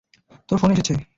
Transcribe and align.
তোর 0.49 0.57
ফোন 0.57 0.69
এসেছে। 0.71 0.93